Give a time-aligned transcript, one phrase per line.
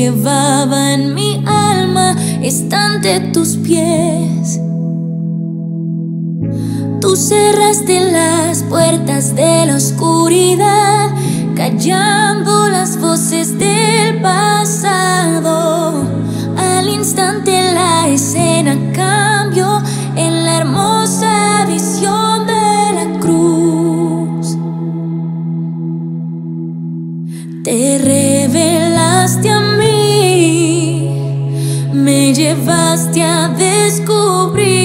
[0.00, 4.58] llevaba en mi alma está ante tus pies.
[7.02, 11.10] Tú cerraste las puertas de la oscuridad,
[11.54, 16.02] callando las voces del pasado.
[16.56, 19.82] Al instante la escena cambió
[20.16, 21.29] en la hermosa
[33.22, 34.79] a descobrir.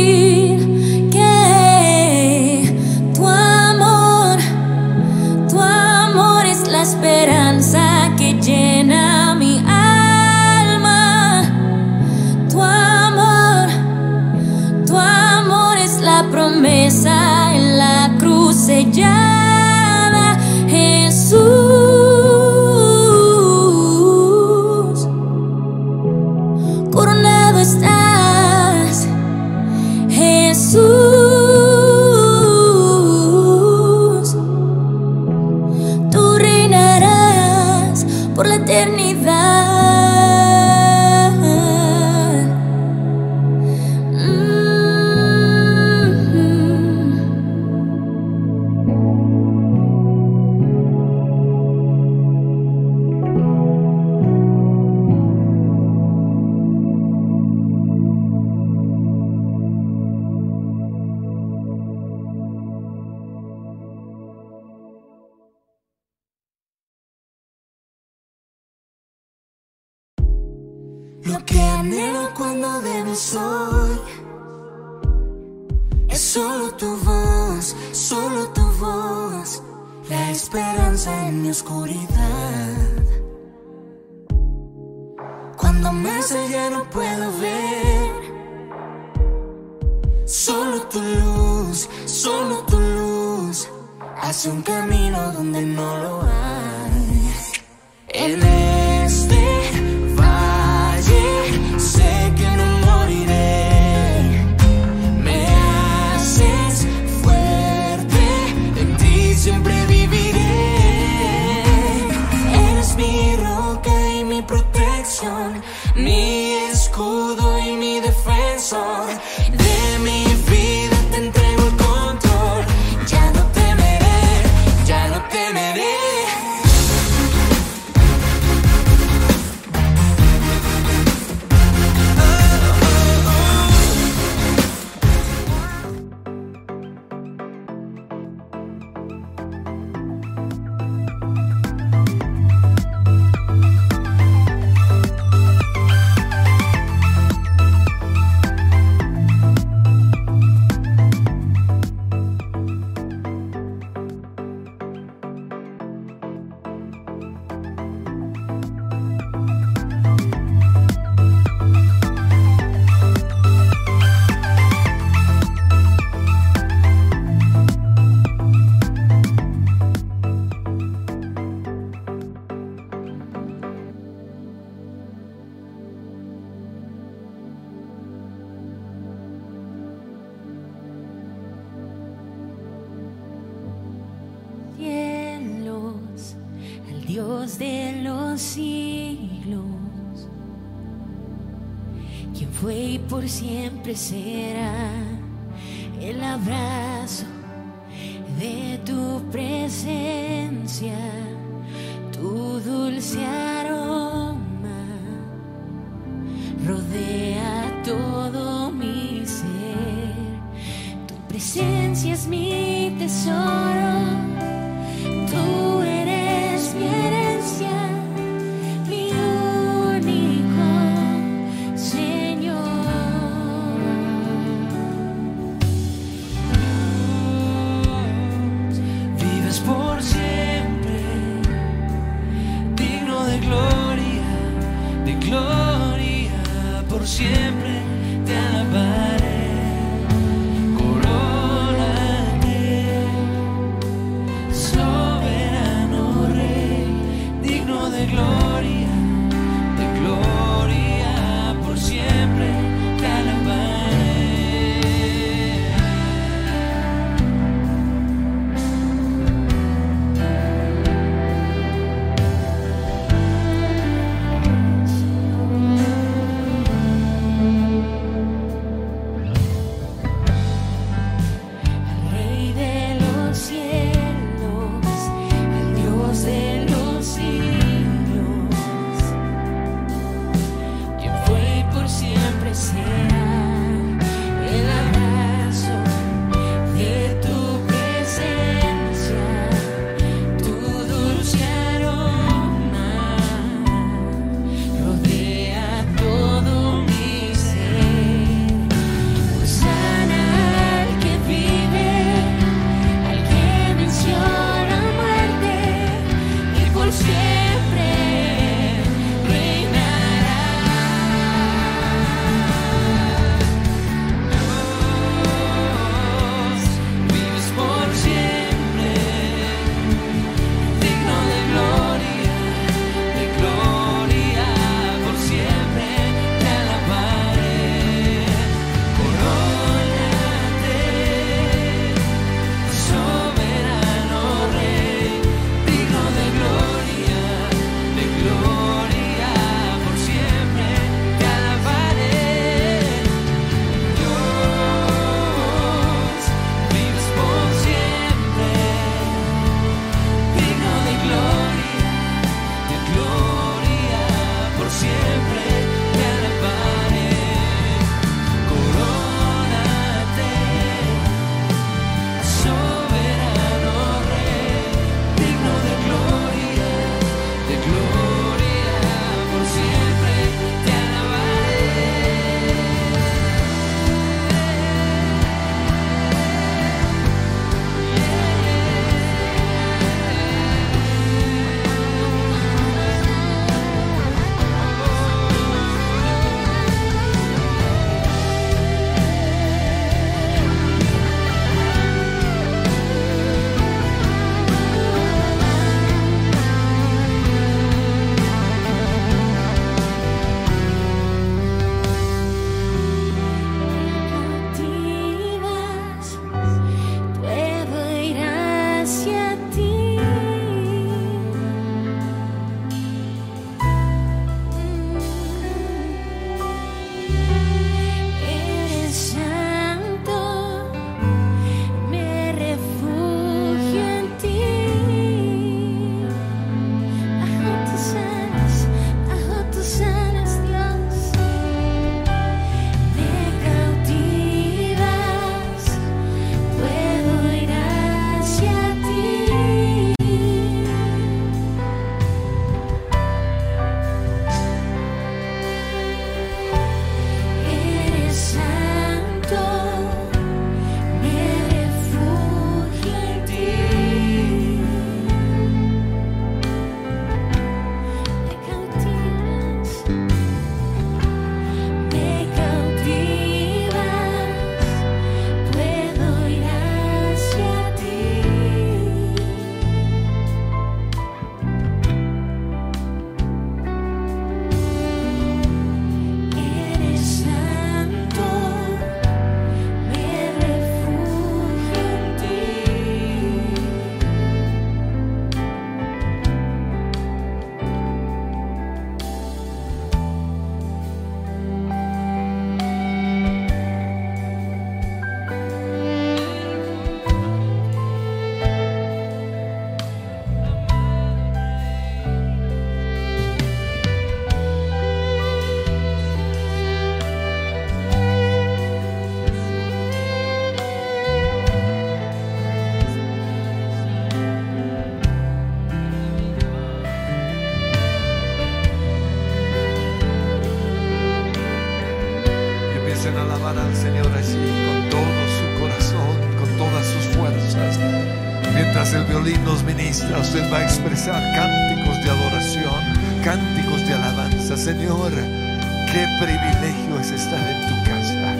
[534.65, 538.35] Señor, qué privilegio es estar en tu casa.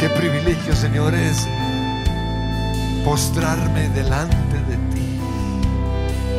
[0.00, 1.46] Qué privilegio, Señor, es
[3.04, 5.20] postrarme delante de ti.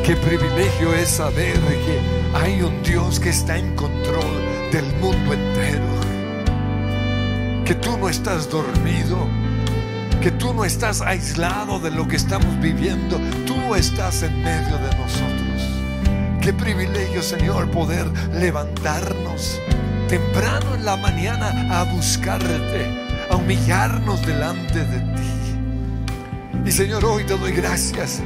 [0.04, 2.00] Qué privilegio es saber que
[2.34, 4.24] hay un Dios que está en control
[4.72, 5.86] del mundo entero.
[7.64, 9.28] Que tú no estás dormido,
[10.20, 14.96] que tú no estás aislado de lo que estamos viviendo, tú estás en medio de
[14.96, 15.39] nosotros.
[16.50, 19.60] Qué privilegio, Señor, poder levantarnos
[20.08, 22.88] temprano en la mañana a buscarte,
[23.30, 26.66] a humillarnos delante de ti.
[26.66, 28.20] Y Señor, hoy te doy gracias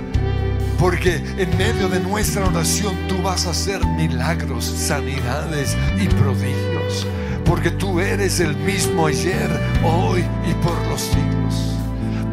[0.79, 7.07] porque en medio de nuestra oración tú vas a hacer milagros, sanidades y prodigios.
[7.45, 9.51] Porque tú eres el mismo ayer,
[9.85, 11.74] hoy y por los siglos.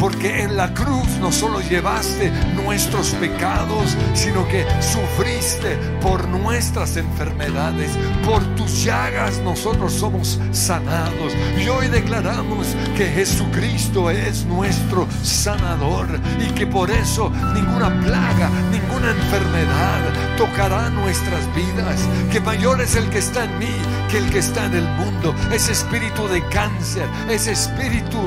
[0.01, 7.91] Porque en la cruz no solo llevaste nuestros pecados, sino que sufriste por nuestras enfermedades.
[8.25, 11.34] Por tus llagas nosotros somos sanados.
[11.55, 12.65] Y hoy declaramos
[12.98, 16.08] que Jesucristo es nuestro sanador
[16.39, 20.01] y que por eso ninguna plaga, ninguna enfermedad
[20.36, 22.01] tocará nuestras vidas.
[22.31, 25.34] Que mayor es el que está en mí que el que está en el mundo.
[25.53, 28.17] Ese espíritu de cáncer, ese espíritu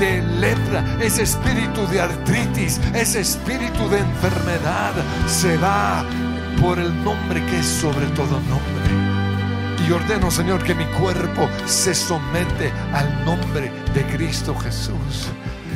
[0.00, 4.94] de lepra, ese espíritu de artritis, ese espíritu de enfermedad
[5.26, 6.04] se va
[6.58, 9.86] por el nombre que es sobre todo nombre.
[9.86, 15.28] Y ordeno, Señor, que mi cuerpo se somete al nombre de Cristo Jesús.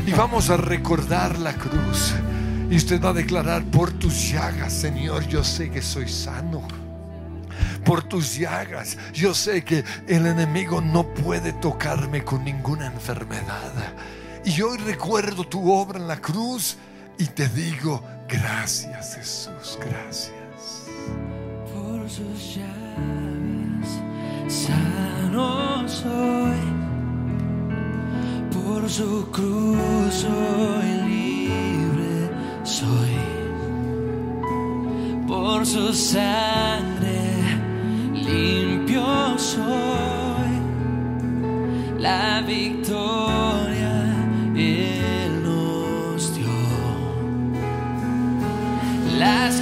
[0.07, 2.15] Y vamos a recordar la cruz.
[2.71, 6.63] Y usted va a declarar, por tus llagas, Señor, yo sé que soy sano
[7.85, 8.97] por tus llagas.
[9.13, 13.73] Yo sé que el enemigo no puede tocarme con ninguna enfermedad.
[14.45, 16.77] Y hoy recuerdo tu obra en la cruz
[17.19, 20.33] y te digo, gracias Jesús, gracias.
[21.73, 22.85] Por sus llagas
[24.49, 26.65] sano soy.
[28.53, 32.31] Por su cruz soy libre,
[32.63, 33.19] soy.
[35.27, 37.24] Por su sangre
[38.25, 40.55] limpio soy.
[41.99, 43.97] La victoria
[44.57, 46.49] Él nos dio.
[49.19, 49.61] Las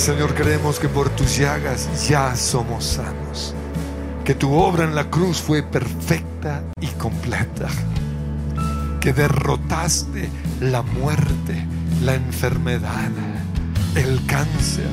[0.00, 3.54] Señor, creemos que por tus llagas ya somos sanos.
[4.24, 7.68] Que tu obra en la cruz fue perfecta y completa.
[8.98, 11.66] Que derrotaste la muerte,
[12.02, 13.10] la enfermedad,
[13.94, 14.88] el cáncer.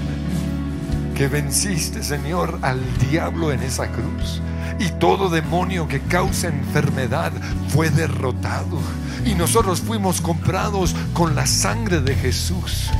[1.16, 4.42] Que venciste, Señor, al diablo en esa cruz.
[4.78, 7.32] Y todo demonio que causa enfermedad
[7.70, 8.78] fue derrotado.
[9.26, 12.92] Y nosotros fuimos comprados con la sangre de Jesús.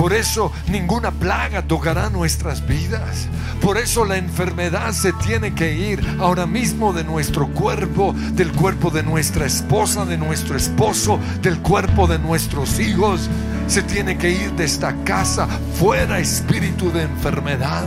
[0.00, 3.28] Por eso ninguna plaga tocará nuestras vidas.
[3.60, 8.88] Por eso la enfermedad se tiene que ir ahora mismo de nuestro cuerpo, del cuerpo
[8.88, 13.28] de nuestra esposa, de nuestro esposo, del cuerpo de nuestros hijos.
[13.66, 17.84] Se tiene que ir de esta casa fuera espíritu de enfermedad.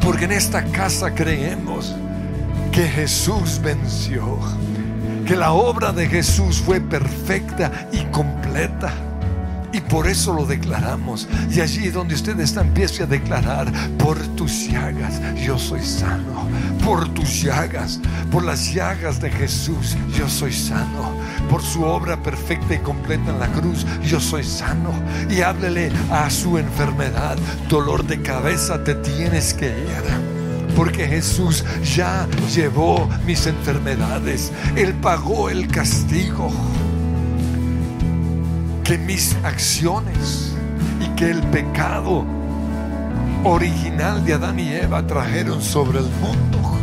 [0.00, 1.96] Porque en esta casa creemos
[2.70, 4.38] que Jesús venció,
[5.26, 9.09] que la obra de Jesús fue perfecta y completa.
[9.72, 11.28] Y por eso lo declaramos.
[11.50, 16.48] Y allí donde usted está, empiece a declarar, por tus llagas yo soy sano.
[16.84, 18.00] Por tus llagas,
[18.32, 21.12] por las llagas de Jesús yo soy sano.
[21.48, 24.92] Por su obra perfecta y completa en la cruz yo soy sano.
[25.28, 27.36] Y háblele a su enfermedad,
[27.68, 30.30] dolor de cabeza, te tienes que ir.
[30.76, 34.52] Porque Jesús ya llevó mis enfermedades.
[34.76, 36.50] Él pagó el castigo
[38.90, 40.52] que mis acciones
[41.00, 42.24] y que el pecado
[43.44, 46.76] original de Adán y Eva trajeron sobre el mundo.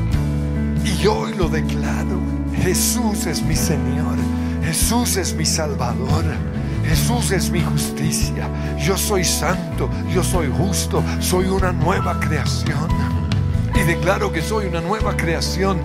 [0.86, 2.22] Y hoy lo declaro,
[2.64, 4.16] Jesús es mi Señor,
[4.64, 6.24] Jesús es mi Salvador.
[6.86, 8.48] Jesús es mi justicia.
[8.80, 12.88] Yo soy santo, yo soy justo, soy una nueva creación.
[13.76, 15.78] Y declaro que soy una nueva creación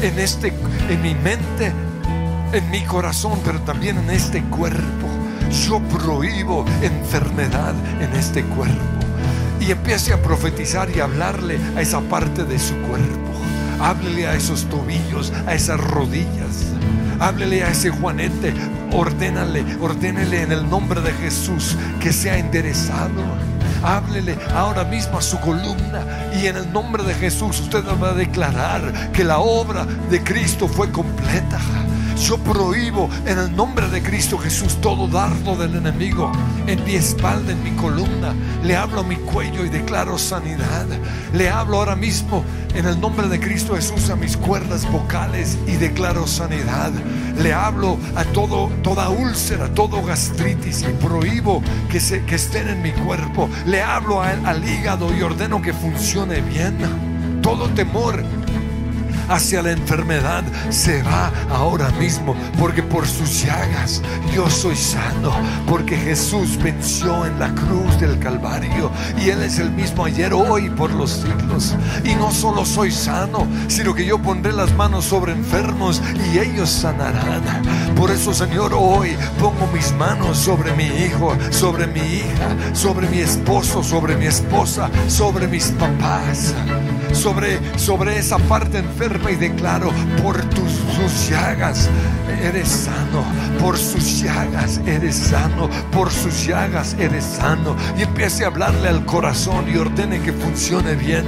[0.00, 0.54] en este
[0.88, 1.70] en mi mente,
[2.54, 5.05] en mi corazón, pero también en este cuerpo.
[5.50, 8.74] Yo prohíbo enfermedad en este cuerpo.
[9.60, 13.32] Y empiece a profetizar y hablarle a esa parte de su cuerpo.
[13.80, 16.72] Háblele a esos tobillos, a esas rodillas.
[17.20, 18.54] Háblele a ese Juanete.
[18.92, 23.22] Ordénale, ordénele en el nombre de Jesús que sea enderezado.
[23.82, 26.04] Háblele ahora mismo a su columna
[26.34, 30.66] y en el nombre de Jesús usted va a declarar que la obra de Cristo
[30.66, 31.60] fue completa.
[32.16, 36.32] Yo prohíbo en el nombre de Cristo Jesús todo dardo del enemigo
[36.66, 38.34] en mi espalda, en mi columna.
[38.64, 40.86] Le hablo a mi cuello y declaro sanidad.
[41.34, 42.42] Le hablo ahora mismo
[42.74, 46.90] en el nombre de Cristo Jesús a mis cuerdas vocales y declaro sanidad.
[47.42, 52.80] Le hablo a todo, toda úlcera, todo gastritis y prohíbo que, se, que estén en
[52.80, 53.50] mi cuerpo.
[53.66, 56.78] Le hablo al hígado y ordeno que funcione bien.
[57.42, 58.24] Todo temor
[59.28, 64.02] hacia la enfermedad se va ahora mismo, porque por sus llagas
[64.34, 65.32] yo soy sano,
[65.66, 70.70] porque Jesús venció en la cruz del Calvario y Él es el mismo ayer, hoy,
[70.70, 71.74] por los siglos.
[72.04, 76.70] Y no solo soy sano, sino que yo pondré las manos sobre enfermos y ellos
[76.70, 77.42] sanarán.
[77.94, 83.20] Por eso, Señor, hoy pongo mis manos sobre mi hijo, sobre mi hija, sobre mi
[83.20, 86.54] esposo, sobre mi esposa, sobre mis papás
[87.16, 89.90] sobre, sobre esa parte enferma y declaro,
[90.22, 90.66] por tus,
[91.28, 91.88] llagas
[92.42, 93.24] eres sano,
[93.60, 97.76] por sus llagas eres sano, por sus llagas eres sano.
[97.98, 101.24] Y empiece a hablarle al corazón y ordene que funcione bien.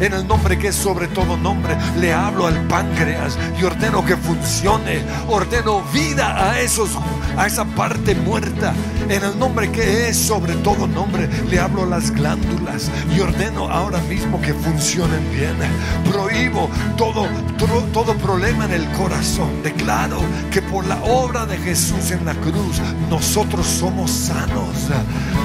[0.00, 4.16] En el nombre que es sobre todo nombre, le hablo al páncreas y ordeno que
[4.16, 5.02] funcione.
[5.28, 6.90] Ordeno vida a esos,
[7.36, 8.74] a esa parte muerta.
[9.08, 13.98] En el nombre que es sobre todo nombre, le hablo las glándulas y ordeno ahora
[14.00, 15.56] mismo que funcionen bien.
[16.04, 19.62] Prohíbo todo, todo, todo problema en el corazón.
[19.62, 24.90] Declaro que por la obra de Jesús en la cruz, nosotros somos sanos.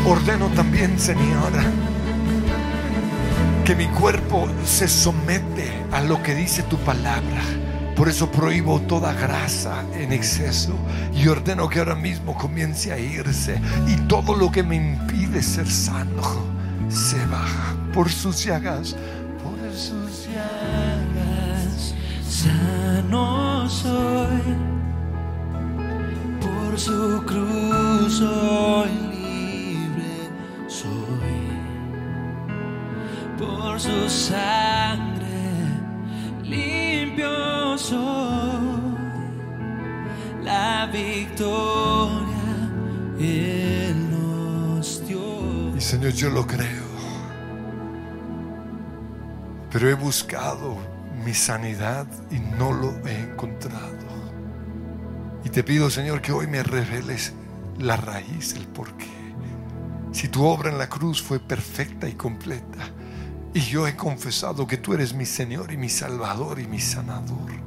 [0.06, 1.54] Ordeno también, Señor,
[3.64, 7.65] que mi cuerpo se somete a lo que dice tu palabra.
[7.96, 10.76] Por eso prohíbo toda grasa en exceso
[11.14, 15.70] y ordeno que ahora mismo comience a irse y todo lo que me impide ser
[15.70, 16.22] sano
[16.90, 17.74] se baja.
[17.94, 18.98] Por sus llagas,
[19.42, 21.96] por sus llagas
[22.28, 24.42] sano soy,
[26.42, 30.30] por su cruz soy libre
[30.68, 31.40] soy,
[33.38, 35.16] por su sangre
[36.44, 37.65] limpio
[40.44, 42.36] la victoria.
[45.78, 46.86] Y Señor, yo lo creo.
[49.72, 50.78] Pero he buscado
[51.26, 54.06] mi sanidad y no lo he encontrado.
[55.44, 57.34] Y te pido, Señor, que hoy me reveles
[57.78, 59.06] la raíz, el porqué.
[60.14, 62.90] Si tu obra en la cruz fue perfecta y completa,
[63.54, 67.65] y yo he confesado que tú eres mi Señor y mi Salvador y mi sanador.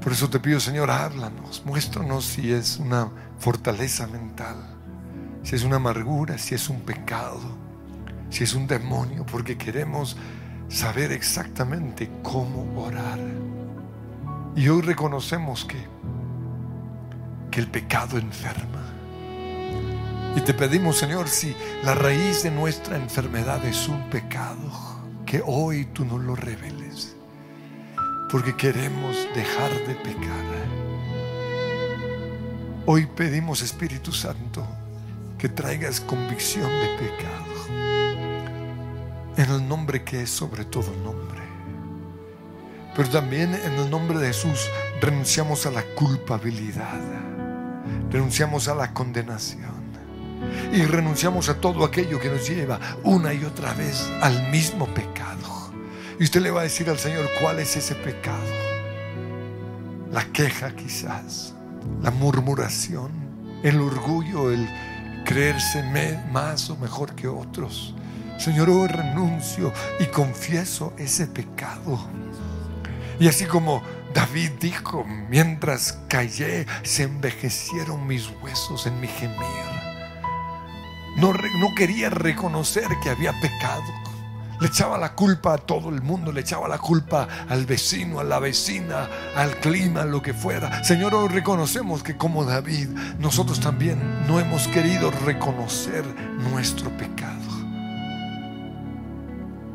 [0.00, 4.56] Por eso te pido, Señor, háblanos, muéstranos si es una fortaleza mental,
[5.42, 7.40] si es una amargura, si es un pecado,
[8.30, 10.16] si es un demonio, porque queremos
[10.68, 13.18] saber exactamente cómo orar.
[14.56, 15.86] Y hoy reconocemos que,
[17.50, 18.80] que el pecado enferma.
[20.34, 25.86] Y te pedimos, Señor, si la raíz de nuestra enfermedad es un pecado, que hoy
[25.86, 26.79] tú nos lo reveles.
[28.30, 30.44] Porque queremos dejar de pecar.
[32.86, 34.64] Hoy pedimos, Espíritu Santo,
[35.36, 37.50] que traigas convicción de pecado.
[39.36, 41.40] En el nombre que es sobre todo nombre.
[42.94, 44.68] Pero también en el nombre de Jesús
[45.00, 47.00] renunciamos a la culpabilidad.
[48.10, 49.80] Renunciamos a la condenación.
[50.72, 55.59] Y renunciamos a todo aquello que nos lleva una y otra vez al mismo pecado.
[56.20, 58.44] Y usted le va a decir al Señor cuál es ese pecado.
[60.12, 61.54] La queja quizás,
[62.02, 63.10] la murmuración,
[63.62, 64.68] el orgullo, el
[65.24, 65.82] creerse
[66.30, 67.94] más o mejor que otros.
[68.38, 71.98] Señor, hoy renuncio y confieso ese pecado.
[73.18, 79.38] Y así como David dijo, mientras callé, se envejecieron mis huesos en mi gemir.
[81.16, 84.09] No, no quería reconocer que había pecado.
[84.60, 88.24] Le echaba la culpa a todo el mundo, le echaba la culpa al vecino, a
[88.24, 90.84] la vecina, al clima, lo que fuera.
[90.84, 96.04] Señor, reconocemos que como David, nosotros también no hemos querido reconocer
[96.52, 97.40] nuestro pecado.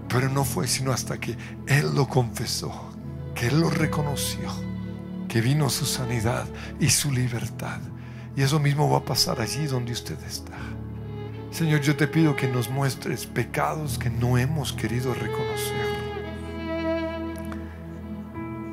[0.08, 2.72] Pero no fue sino hasta que Él lo confesó,
[3.34, 4.50] que Él lo reconoció,
[5.28, 6.46] que vino su sanidad
[6.80, 7.80] y su libertad.
[8.36, 10.54] Y eso mismo va a pasar allí donde usted está.
[11.56, 15.88] Señor, yo te pido que nos muestres pecados que no hemos querido reconocer.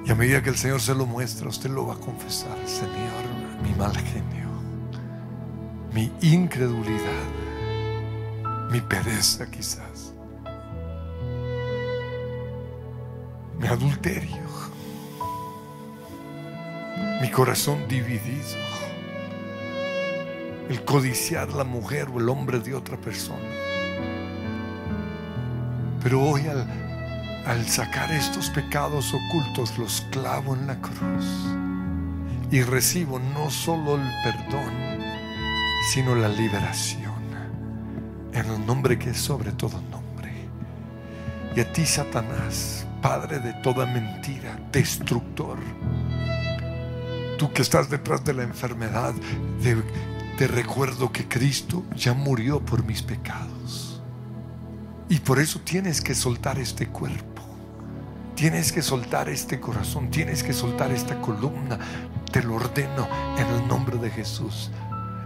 [0.04, 3.62] Y a medida que el Señor se lo muestra, usted lo va a confesar, Señor,
[3.62, 4.48] mi mal genio,
[5.94, 7.28] mi incredulidad,
[8.72, 10.12] mi pereza quizás,
[13.60, 14.42] mi adulterio,
[17.20, 18.81] mi corazón dividido
[20.68, 23.48] el codiciar la mujer o el hombre de otra persona.
[26.02, 26.42] Pero hoy
[27.46, 31.26] al, sacar estos pecados ocultos los clavo en la cruz
[32.50, 34.74] y recibo no solo el perdón,
[35.92, 37.12] sino la liberación
[38.32, 40.32] en el nombre que es sobre todo nombre.
[41.54, 45.58] Y a ti, Satanás, Padre de toda mentira, destructor,
[47.36, 49.12] tú que estás detrás de la enfermedad,
[49.60, 49.82] de
[50.42, 54.02] te recuerdo que Cristo ya murió por mis pecados.
[55.08, 57.42] Y por eso tienes que soltar este cuerpo.
[58.34, 60.10] Tienes que soltar este corazón.
[60.10, 61.78] Tienes que soltar esta columna.
[62.32, 63.06] Te lo ordeno
[63.38, 64.72] en el nombre de Jesús.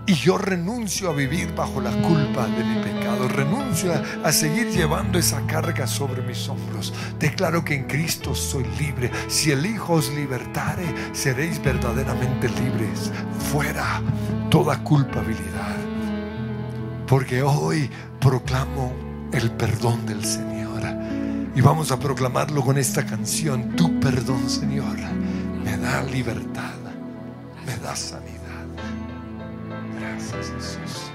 [0.05, 3.27] Y yo renuncio a vivir bajo la culpa de mi pecado.
[3.27, 6.93] Renuncio a, a, seguir llevando esa carga sobre mis hombros.
[7.19, 9.11] Declaro que en Cristo soy libre.
[9.29, 13.11] Si el Hijo os libertare, seréis verdaderamente libres.
[13.51, 14.03] Fuera
[14.51, 15.77] toda culpabilidad.
[17.07, 18.93] Porque hoy proclamo
[19.33, 20.83] el perdón del Señor.
[21.55, 23.77] Y vamos a proclamarlo con esta canción.
[23.77, 24.97] Tu perdón, Señor,
[25.65, 26.75] me da libertad,
[27.65, 28.67] me da sanidad.
[29.99, 31.06] Gracias, Jesús.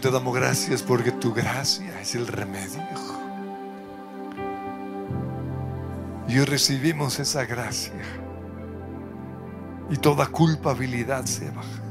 [0.00, 2.82] Te damos gracias porque tu gracia es el remedio.
[6.28, 7.92] Y hoy recibimos esa gracia.
[9.90, 11.82] Y toda culpabilidad se baja.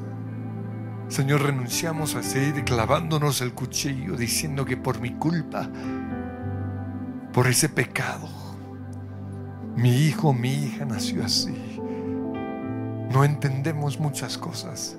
[1.08, 5.70] Señor, renunciamos a seguir clavándonos el cuchillo diciendo que por mi culpa,
[7.32, 8.28] por ese pecado,
[9.76, 11.80] mi hijo, mi hija nació así.
[13.12, 14.98] No entendemos muchas cosas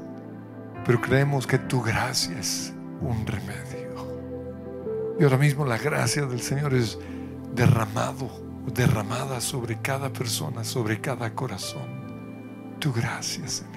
[0.86, 5.16] pero creemos que tu gracia es un remedio.
[5.18, 6.98] Y ahora mismo la gracia del Señor es
[7.54, 8.28] derramado,
[8.74, 12.76] derramada sobre cada persona, sobre cada corazón.
[12.78, 13.76] Tu gracia, Señor.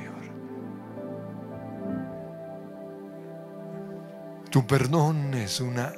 [4.49, 5.93] Tu perdón es una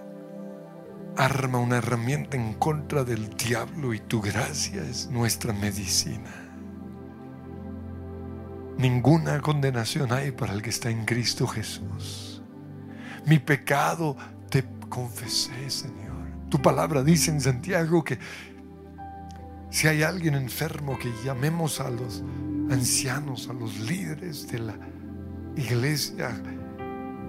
[1.17, 6.49] arma, una herramienta en contra del diablo y tu gracia es nuestra medicina.
[8.77, 12.30] Ninguna condenación hay para el que está en Cristo Jesús.
[13.25, 14.15] Mi pecado
[14.49, 16.11] te confesé, Señor.
[16.49, 18.19] Tu palabra dice en Santiago que
[19.69, 22.23] si hay alguien enfermo, que llamemos a los
[22.69, 24.75] ancianos, a los líderes de la
[25.55, 26.31] iglesia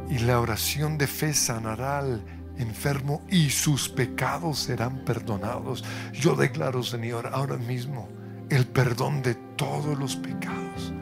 [0.09, 2.23] y la oración de fe sanará al
[2.59, 5.85] enfermo y sus pecados serán perdonados.
[6.13, 8.09] Yo declaro, Señor, ahora mismo
[8.51, 10.93] el perdón de todos los pecados.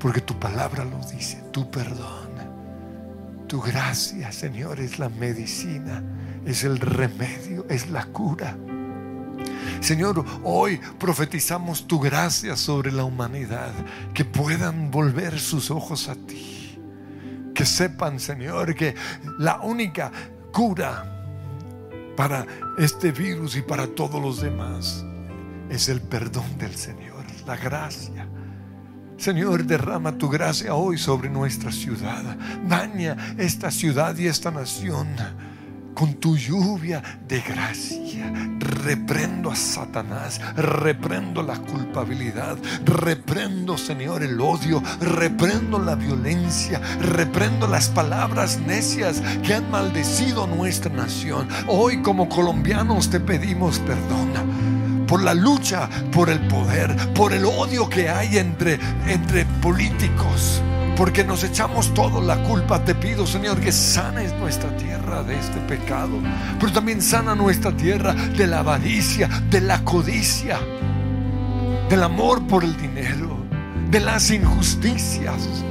[0.00, 2.27] Porque tu palabra lo dice, tu perdón,
[3.48, 6.02] tu gracia, Señor, es la medicina,
[6.44, 8.56] es el remedio, es la cura.
[9.80, 13.72] Señor, hoy profetizamos tu gracia sobre la humanidad,
[14.12, 16.78] que puedan volver sus ojos a ti,
[17.54, 18.94] que sepan, Señor, que
[19.38, 20.12] la única
[20.52, 21.14] cura
[22.16, 25.04] para este virus y para todos los demás
[25.70, 28.28] es el perdón del Señor, la gracia.
[29.18, 32.22] Señor, derrama tu gracia hoy sobre nuestra ciudad.
[32.68, 35.08] Daña esta ciudad y esta nación
[35.92, 38.32] con tu lluvia de gracia.
[38.60, 47.88] Reprendo a Satanás, reprendo la culpabilidad, reprendo, Señor, el odio, reprendo la violencia, reprendo las
[47.88, 51.48] palabras necias que han maldecido nuestra nación.
[51.66, 54.28] Hoy como colombianos te pedimos perdón
[55.08, 60.62] por la lucha por el poder, por el odio que hay entre, entre políticos,
[60.96, 62.84] porque nos echamos toda la culpa.
[62.84, 66.20] Te pido, Señor, que sanes nuestra tierra de este pecado,
[66.60, 70.60] pero también sana nuestra tierra de la avaricia, de la codicia,
[71.88, 73.38] del amor por el dinero,
[73.90, 75.64] de las injusticias.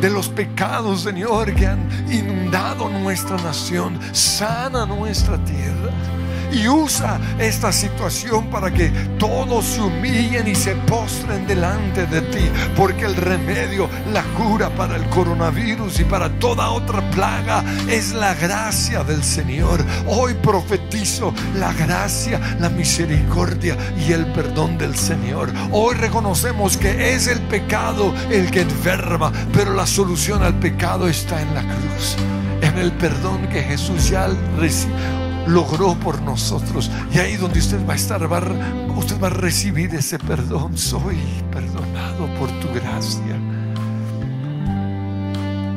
[0.00, 3.98] De los pecados, Señor, que han inundado nuestra nación.
[4.12, 5.87] Sana nuestra tierra.
[6.52, 12.50] Y usa esta situación para que todos se humillen y se postren delante de ti.
[12.76, 18.34] Porque el remedio, la cura para el coronavirus y para toda otra plaga es la
[18.34, 19.84] gracia del Señor.
[20.06, 25.52] Hoy profetizo la gracia, la misericordia y el perdón del Señor.
[25.70, 31.40] Hoy reconocemos que es el pecado el que enferma, pero la solución al pecado está
[31.40, 32.16] en la cruz,
[32.62, 34.28] en el perdón que Jesús ya
[35.48, 36.90] logró por nosotros.
[37.12, 38.22] Y ahí donde usted va a estar,
[38.96, 40.76] usted va a recibir ese perdón.
[40.76, 41.16] Soy
[41.50, 43.36] perdonado por tu gracia,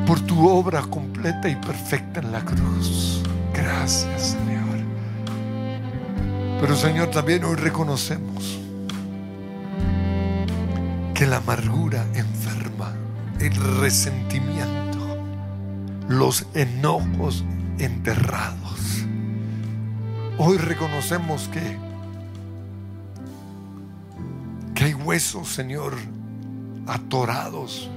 [0.06, 3.22] por tu obra completa y perfecta en la cruz.
[3.54, 4.62] Gracias, Señor.
[6.60, 8.58] Pero Señor, también hoy reconocemos
[11.14, 12.94] que la amargura enferma,
[13.40, 14.98] el resentimiento,
[16.08, 17.44] los enojos
[17.78, 19.01] enterrados.
[20.44, 21.78] Hoy reconocemos que,
[24.74, 25.94] que hay huesos, Señor,
[26.84, 27.88] atorados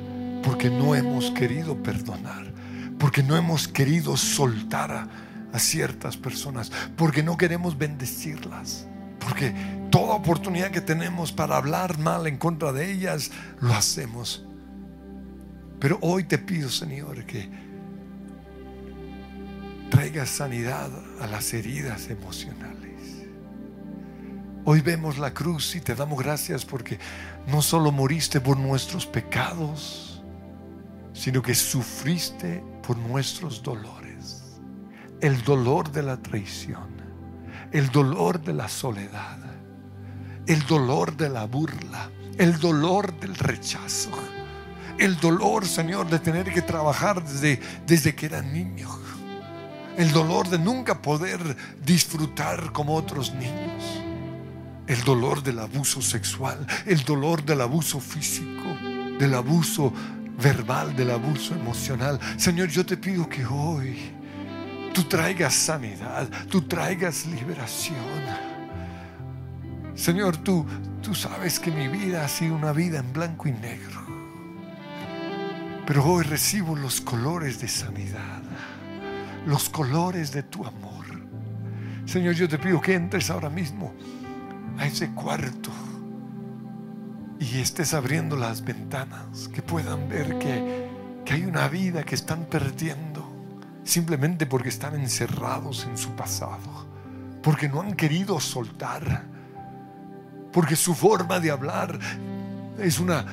[0.43, 2.53] porque no hemos querido perdonar,
[2.99, 5.07] porque no hemos querido soltar a,
[5.53, 8.85] a ciertas personas, porque no queremos bendecirlas,
[9.17, 9.55] porque
[9.89, 14.45] toda oportunidad que tenemos para hablar mal en contra de ellas, lo hacemos.
[15.79, 17.49] Pero hoy te pido, Señor, que
[19.89, 23.25] traigas sanidad a las heridas emocionales.
[24.63, 26.97] Hoy vemos la cruz y te damos gracias porque
[27.47, 30.23] no solo moriste por nuestros pecados,
[31.13, 34.59] sino que sufriste por nuestros dolores.
[35.21, 36.89] El dolor de la traición,
[37.71, 39.37] el dolor de la soledad,
[40.47, 44.11] el dolor de la burla, el dolor del rechazo,
[44.97, 48.89] el dolor, Señor, de tener que trabajar desde, desde que era niño,
[49.97, 51.39] el dolor de nunca poder
[51.85, 54.01] disfrutar como otros niños,
[54.87, 58.63] el dolor del abuso sexual, el dolor del abuso físico,
[59.19, 59.93] del abuso
[60.37, 62.19] verbal, del abuso emocional.
[62.37, 64.11] Señor, yo te pido que hoy
[64.93, 67.95] tú traigas sanidad, tú traigas liberación.
[69.95, 70.65] Señor, tú,
[71.01, 74.05] tú sabes que mi vida ha sido una vida en blanco y negro.
[75.85, 78.34] Pero hoy recibo los colores de sanidad,
[79.45, 81.05] los colores de tu amor.
[82.05, 83.93] Señor, yo te pido que entres ahora mismo
[84.77, 85.71] a ese cuarto
[87.39, 90.89] y estés abriendo las ventanas, que puedan ver que,
[91.25, 93.31] que hay una vida que están perdiendo
[93.83, 96.87] simplemente porque están encerrados en su pasado,
[97.41, 99.35] porque no han querido soltar
[100.55, 101.99] porque su forma de hablar
[102.79, 103.25] es una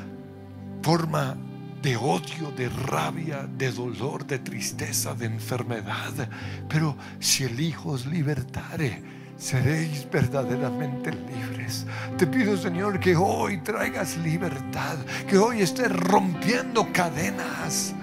[0.82, 1.36] forma
[1.82, 6.28] de odio, de rabia, de dolor, de tristeza, de enfermedad.
[6.68, 9.02] Pero si el Hijo os libertare,
[9.36, 11.84] seréis verdaderamente libres.
[12.16, 14.96] Te pido, Señor, que hoy traigas libertad,
[15.28, 17.94] que hoy estés rompiendo cadenas.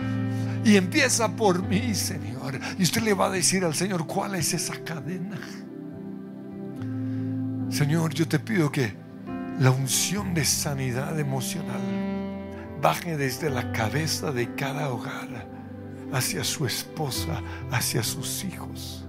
[0.65, 2.59] Y empieza por mí, Señor.
[2.77, 5.39] Y usted le va a decir al Señor, ¿cuál es esa cadena?
[7.69, 8.93] Señor, yo te pido que
[9.59, 12.08] la unción de sanidad emocional
[12.81, 15.47] baje desde la cabeza de cada hogar
[16.13, 19.05] hacia su esposa, hacia sus hijos,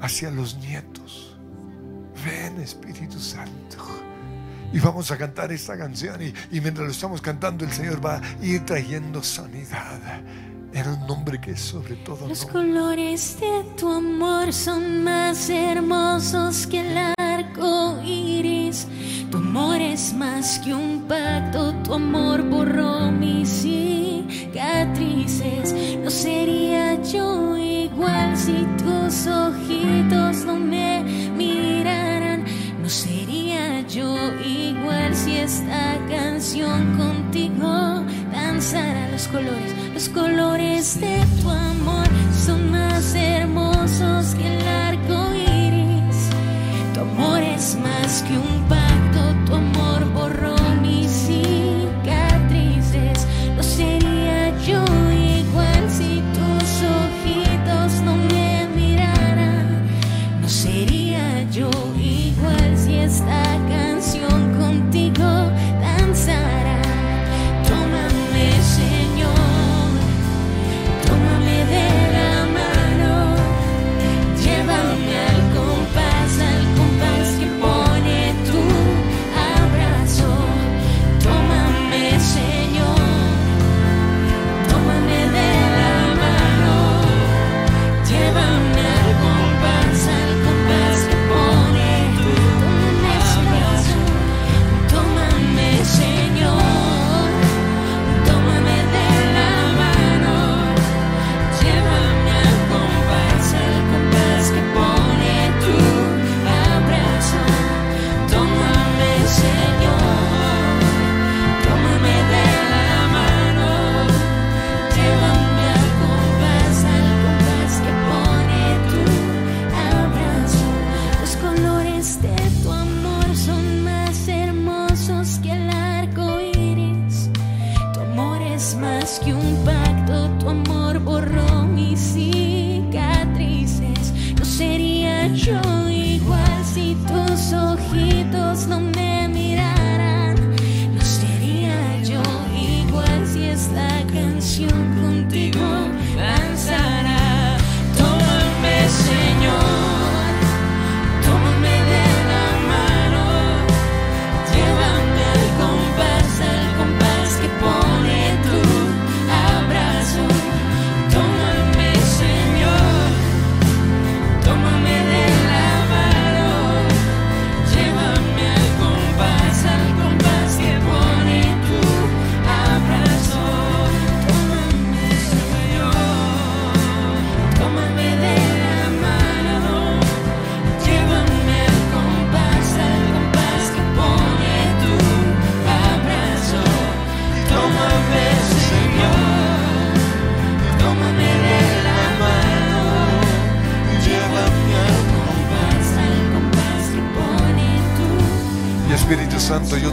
[0.00, 1.36] hacia los nietos.
[2.24, 3.78] Ven Espíritu Santo.
[4.72, 8.44] Y vamos a cantar esta canción y, mientras lo estamos cantando el Señor va a
[8.44, 10.00] ir trayendo sanidad.
[10.72, 12.26] Era un nombre que es sobre todo.
[12.26, 18.88] Los colores de tu amor son más hermosos que el arco iris.
[19.30, 25.74] Tu amor es más que un pacto, tu amor borró mis cicatrices.
[26.02, 31.02] No sería yo igual si tus ojitos no me
[31.36, 32.44] miraran.
[32.80, 38.02] No sería yo igual si esta canción contigo
[38.32, 39.74] danzara los colores.
[39.92, 42.08] Los colores de tu amor
[42.44, 46.30] son más hermosos que el arco iris.
[46.92, 48.63] Tu amor es más que un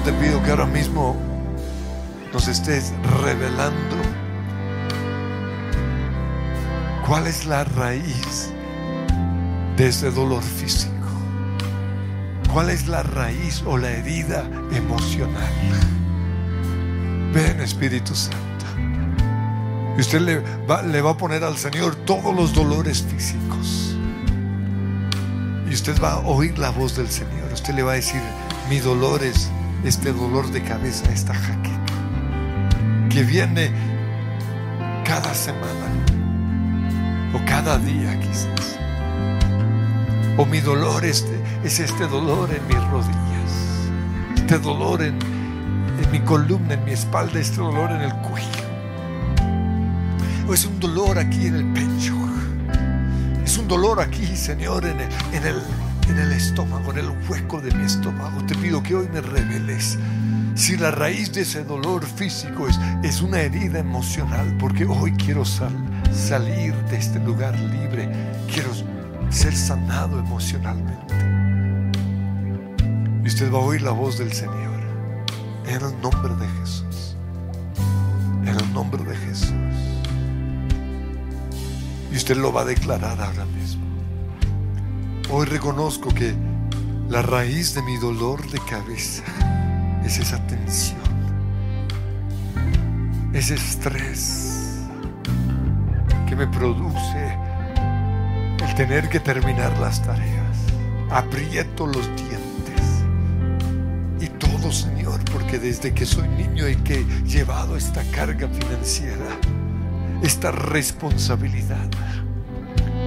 [0.04, 1.16] te pido que ahora mismo
[2.34, 2.91] nos estés
[3.22, 3.97] revelando
[7.06, 8.52] cuál es la raíz
[9.78, 10.91] de ese dolor físico.
[12.52, 15.54] ¿Cuál es la raíz o la herida emocional?
[17.34, 18.66] Ven Espíritu Santo.
[19.97, 20.39] Y usted le
[20.70, 23.95] va, le va a poner al Señor todos los dolores físicos.
[25.70, 27.52] Y usted va a oír la voz del Señor.
[27.54, 28.22] Usted le va a decir,
[28.70, 29.49] mi dolor es
[29.84, 31.79] este dolor de cabeza, esta jaqueca,
[33.09, 33.71] que viene
[35.05, 35.88] cada semana
[37.34, 38.77] o cada día quizás.
[40.38, 43.89] O mi dolor este, es este dolor en mis rodillas,
[44.36, 45.17] este dolor en,
[46.01, 48.47] en mi columna, en mi espalda, este dolor en el cuello.
[50.47, 52.15] O es un dolor aquí en el pecho.
[53.43, 55.61] Es un dolor aquí, Señor, en el, en el,
[56.08, 58.43] en el estómago, en el hueco de mi estómago.
[58.45, 59.97] Te pido que hoy me reveles
[60.56, 65.45] si la raíz de ese dolor físico es, es una herida emocional, porque hoy quiero
[65.45, 65.72] sal,
[66.14, 68.10] salir de este lugar libre,
[68.52, 68.70] quiero
[69.30, 71.16] ser sanado emocionalmente.
[73.24, 74.82] Y usted va a oír la voz del Señor
[75.68, 77.16] en el nombre de Jesús.
[78.41, 79.54] En el nombre de Jesús.
[82.12, 83.91] Y usted lo va a declarar ahora mismo.
[85.34, 86.36] Hoy reconozco que
[87.07, 89.23] la raíz de mi dolor de cabeza
[90.03, 90.99] es esa tensión,
[93.32, 94.82] ese estrés
[96.27, 97.38] que me produce
[98.67, 100.57] el tener que terminar las tareas.
[101.09, 103.05] Aprieto los dientes.
[104.19, 109.39] Y todo, Señor, porque desde que soy niño he que llevado esta carga financiera
[110.21, 111.89] esta responsabilidad.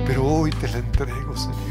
[0.07, 1.64] Pero hoy te la entrego, Señor.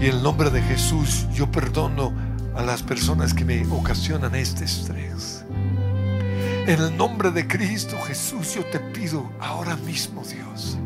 [0.00, 2.12] Y en el nombre de Jesús yo perdono
[2.54, 5.44] a las personas que me ocasionan este estrés.
[6.66, 10.78] En el nombre de Cristo Jesús yo te pido ahora mismo, Dios,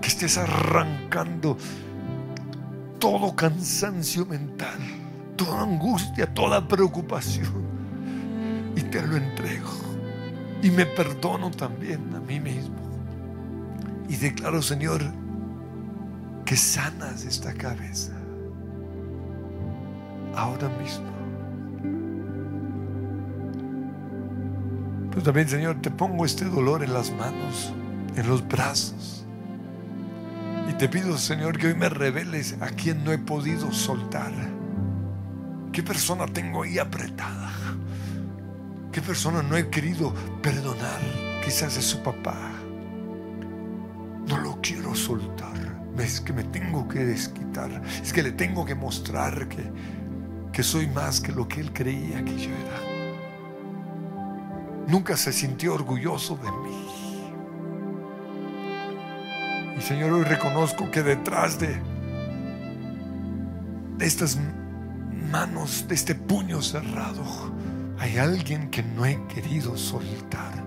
[0.00, 1.56] que estés arrancando
[3.00, 4.78] todo cansancio mental,
[5.36, 7.66] toda angustia, toda preocupación
[8.76, 9.70] y te lo entrego.
[10.62, 12.76] Y me perdono también a mí mismo.
[14.08, 15.02] Y declaro, Señor,
[16.48, 18.12] que sanas esta cabeza.
[20.34, 21.04] Ahora mismo.
[25.10, 27.74] Pero también, Señor, te pongo este dolor en las manos,
[28.16, 29.26] en los brazos.
[30.70, 34.32] Y te pido, Señor, que hoy me reveles a quien no he podido soltar.
[35.70, 37.52] ¿Qué persona tengo ahí apretada?
[38.90, 41.02] ¿Qué persona no he querido perdonar?
[41.44, 42.52] Quizás es su papá.
[44.26, 45.57] No lo quiero soltar.
[45.98, 47.82] Es que me tengo que desquitar.
[48.02, 49.70] Es que le tengo que mostrar que,
[50.52, 52.80] que soy más que lo que él creía que yo era.
[54.86, 56.88] Nunca se sintió orgulloso de mí.
[59.76, 61.78] Y Señor, hoy reconozco que detrás de,
[63.98, 64.38] de estas
[65.30, 67.22] manos, de este puño cerrado,
[67.98, 70.64] hay alguien que no he querido soltar.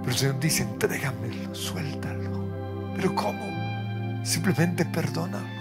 [0.00, 2.48] Pero el Señor dice, entrégamelo, suéltalo.
[2.96, 3.57] Pero ¿cómo?
[4.22, 5.58] Simplemente perdónalo.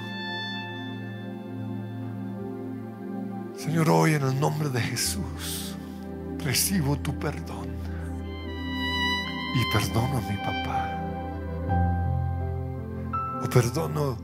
[3.58, 5.76] Señor, hoy en el nombre de Jesús
[6.43, 7.68] recibo tu perdón.
[9.55, 11.01] Y perdono a mi papá.
[13.43, 14.18] O perdono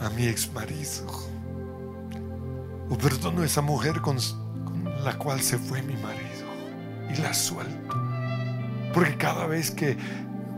[0.00, 1.06] a mi ex marido.
[2.88, 4.16] O perdono a esa mujer con
[5.04, 6.46] la cual se fue mi marido
[7.12, 7.96] y la suelto.
[8.92, 9.96] Porque cada vez que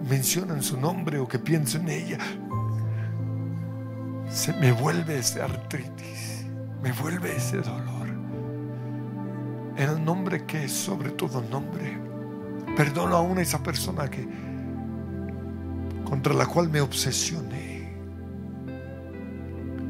[0.08, 2.18] mencionan su nombre o que pienso en ella,
[4.32, 6.46] se me vuelve ese artritis,
[6.82, 8.08] me vuelve ese dolor.
[9.76, 11.98] En el nombre que es sobre todo nombre,
[12.76, 14.26] perdono aún a esa persona que
[16.04, 17.72] contra la cual me obsesioné.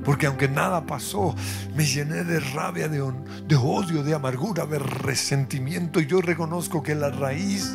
[0.05, 1.34] Porque aunque nada pasó,
[1.76, 3.01] me llené de rabia, de,
[3.57, 6.01] odio, de amargura, de resentimiento.
[6.01, 7.72] Y yo reconozco que la raíz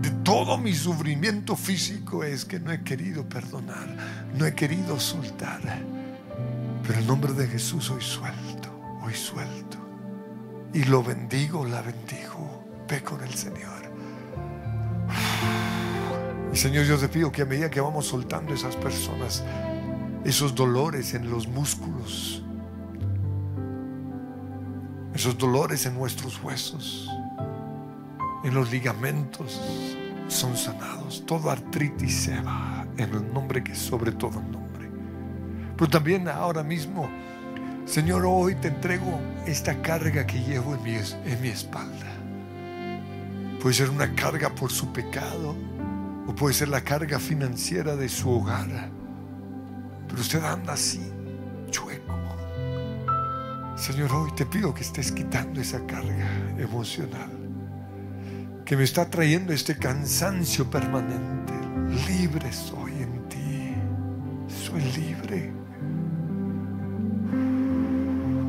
[0.00, 3.88] de todo mi sufrimiento físico es que no he querido perdonar,
[4.36, 5.60] no he querido soltar.
[6.86, 8.70] Pero en nombre de Jesús hoy suelto,
[9.02, 9.78] hoy suelto.
[10.72, 12.64] Y lo bendigo, la bendigo.
[12.88, 13.78] Ve con el Señor.
[16.52, 19.44] Y Señor, yo te pido que a medida que vamos soltando esas personas,
[20.24, 22.42] esos dolores en los músculos,
[25.14, 27.10] esos dolores en nuestros huesos,
[28.48, 29.60] en los ligamentos,
[30.28, 31.24] son sanados.
[31.26, 34.90] Toda artritis se va en el nombre que es sobre todo nombre.
[35.76, 37.08] Pero también ahora mismo,
[37.86, 42.06] Señor, hoy te entrego esta carga que llevo en mi, en mi espalda.
[43.60, 45.54] Puede ser una carga por su pecado
[46.26, 48.90] o puede ser la carga financiera de su hogar.
[50.08, 51.00] Pero usted anda así,
[51.70, 52.14] chueco.
[53.76, 56.28] Señor, hoy te pido que estés quitando esa carga
[56.58, 57.37] emocional
[58.68, 61.54] que me está trayendo este cansancio permanente.
[62.06, 63.74] Libre soy en ti.
[64.46, 65.50] Soy libre.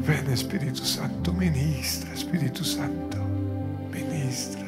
[0.05, 3.17] Ven Espíritu Santo, ministra, Espíritu Santo,
[3.93, 4.65] ministra.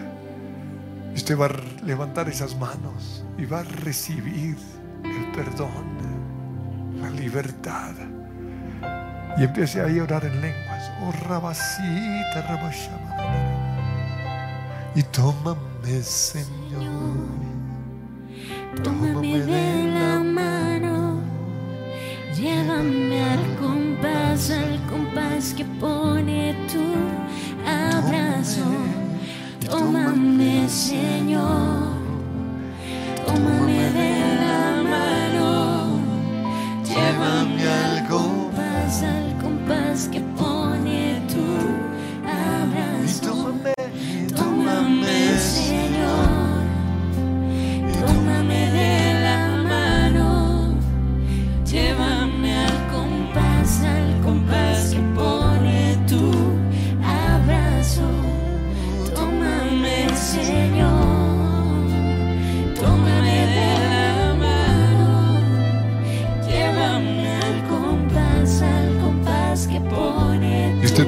[1.14, 4.56] Usted va a levantar esas manos y va a recibir
[5.04, 5.84] el perdón,
[7.02, 7.91] la libertad.
[9.38, 10.91] Y empiece a orar en lenguas.
[11.02, 13.11] Oh, rabasita, rabashama.
[14.94, 16.82] Y tómame, Señor.
[18.84, 21.22] Tómame de la mano,
[22.36, 26.84] llévame al compás, al compás que pone tu
[27.70, 28.66] abrazo.
[29.70, 31.91] Tómame, Señor,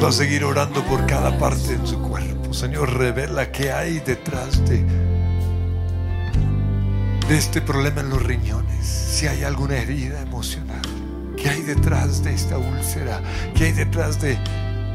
[0.03, 2.53] va a seguir orando por cada parte de su cuerpo.
[2.53, 4.83] Señor, revela qué hay detrás de,
[7.29, 8.85] de este problema en los riñones.
[8.85, 10.81] Si hay alguna herida emocional.
[11.37, 13.21] ¿Qué hay detrás de esta úlcera?
[13.55, 14.37] ¿Qué hay detrás de,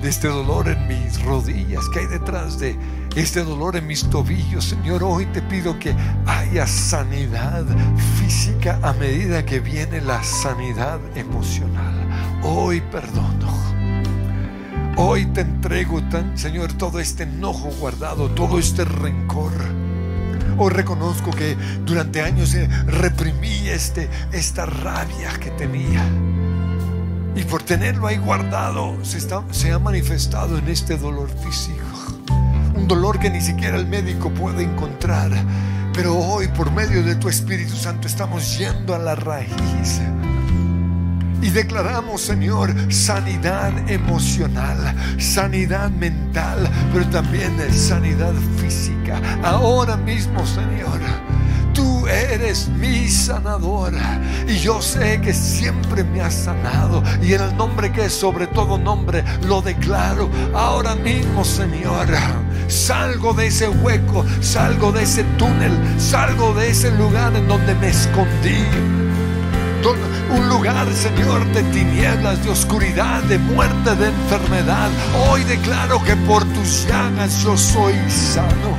[0.03, 1.89] de este dolor en mis rodillas?
[1.95, 2.77] ¿Qué hay detrás de
[3.17, 4.67] este dolor en mis tobillos?
[4.67, 5.97] Señor, hoy te pido que
[6.27, 7.65] haya sanidad
[8.19, 11.95] física a medida que viene la sanidad emocional.
[12.43, 13.68] Hoy perdono.
[15.01, 16.03] Hoy te entrego,
[16.35, 19.53] Señor, todo este enojo guardado, todo este rencor.
[20.59, 26.05] Hoy reconozco que durante años eh, reprimí este, esta rabia que tenía.
[27.37, 29.21] Y por tenerlo ahí guardado, se,
[29.53, 31.87] se ha manifestado en este dolor físico.
[32.75, 35.31] Un dolor que ni siquiera el médico puede encontrar.
[35.95, 40.01] Pero hoy, por medio de tu Espíritu Santo, estamos yendo a la raíz.
[41.41, 49.21] Y declaramos, Señor, sanidad emocional, sanidad mental, pero también sanidad física.
[49.43, 51.01] Ahora mismo, Señor,
[51.73, 54.21] tú eres mi sanadora.
[54.49, 57.05] Y yo sé que siempre me has sanado.
[57.23, 60.29] Y en el nombre que es sobre todo nombre, lo declaro.
[60.55, 62.09] Ahora mismo, Señor,
[62.67, 67.89] salgo de ese hueco, salgo de ese túnel, salgo de ese lugar en donde me
[67.89, 69.08] escondí
[69.87, 74.91] un lugar, Señor, de tinieblas, de oscuridad, de muerte, de enfermedad.
[75.29, 78.77] Hoy declaro que por tus llagas yo soy sano.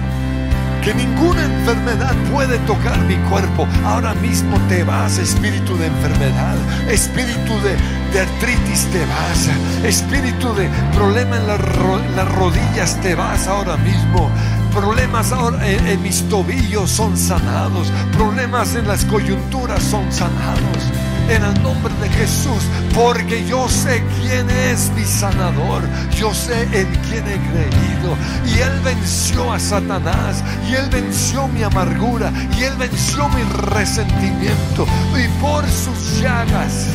[0.83, 3.67] Que ninguna enfermedad puede tocar mi cuerpo.
[3.85, 6.55] Ahora mismo te vas, espíritu de enfermedad,
[6.89, 7.75] espíritu de,
[8.13, 9.49] de artritis te vas,
[9.83, 14.31] espíritu de problema en, las rodillas te vas ahora mismo.
[14.73, 17.91] Problemas ahora en, en mis tobillos son sanados.
[18.13, 20.83] Problemas en las coyunturas son sanados.
[21.29, 22.63] En el nombre de Jesús,
[22.95, 25.83] porque yo sé quién es mi sanador.
[26.17, 28.15] Yo sé en quién he creído.
[28.47, 30.43] Y Él venció a Satanás.
[30.69, 32.31] Y Él venció mi amargura.
[32.57, 34.87] Y Él venció mi resentimiento.
[35.15, 36.87] Y por sus llagas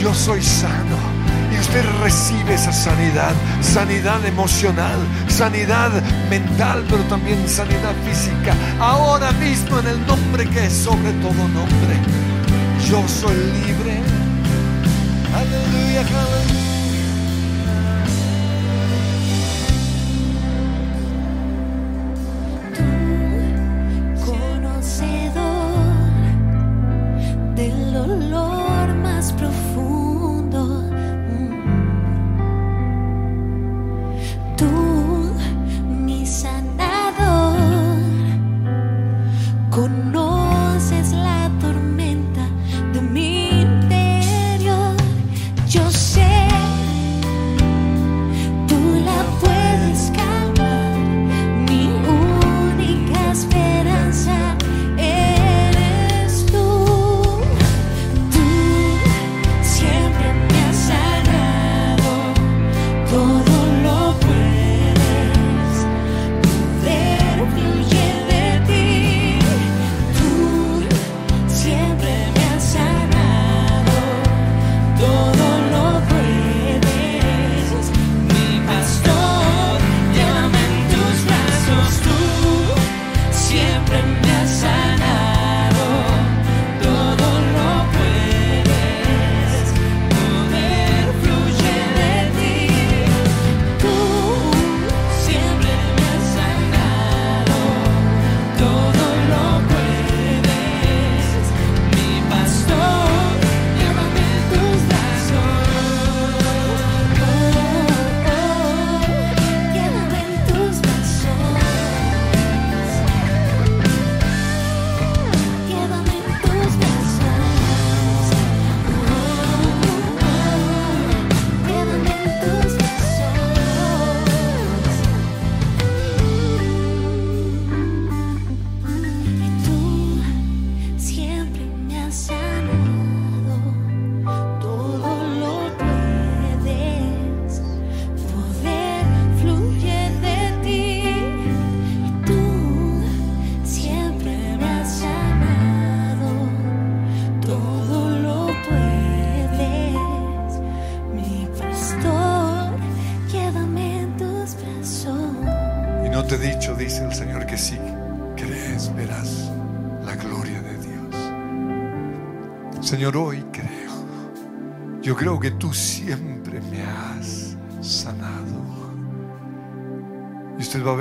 [0.00, 1.15] yo soy sano.
[1.56, 3.32] Y usted recibe esa sanidad,
[3.62, 4.98] sanidad emocional,
[5.28, 5.90] sanidad
[6.28, 8.54] mental, pero también sanidad física.
[8.78, 11.96] Ahora mismo en el nombre que es sobre todo nombre,
[12.90, 14.00] yo soy libre.
[15.34, 16.66] Aleluya, aleluya.
[27.56, 29.75] del dolor más profundo.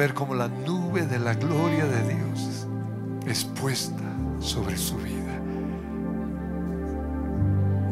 [0.05, 2.67] Ver como la nube de la gloria de Dios
[3.25, 4.03] es puesta
[4.39, 5.41] sobre su vida.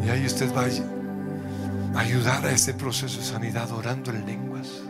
[0.06, 0.66] Y ahí usted va
[1.98, 4.84] a ayudar a ese proceso de sanidad orando en lenguas.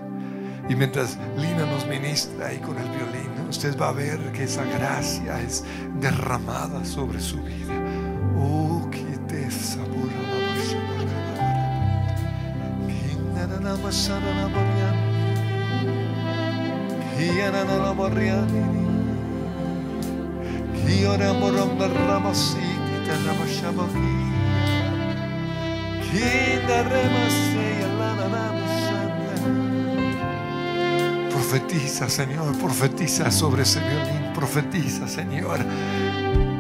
[0.68, 4.66] Y mientras Lina nos ministra ahí con el violín, usted va a ver que esa
[4.66, 5.64] gracia es
[6.02, 7.74] derramada sobre su vida.
[8.38, 8.64] Oh,
[22.88, 23.16] que te
[23.50, 23.94] sabora
[31.30, 35.60] Profetiza, Señor, profetiza sobre ese violín, profetiza, Señor.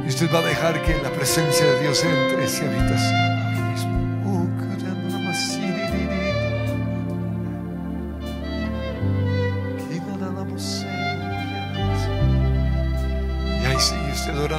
[0.05, 3.32] Y usted va a dejar que la presencia de Dios entre a esa habitación